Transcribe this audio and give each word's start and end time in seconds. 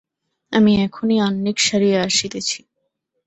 আমি 0.51 0.71
এখনই 0.81 1.17
আহ্নিক 1.19 1.57
সারিয়া 1.59 1.99
আসিতেছি। 2.03 2.59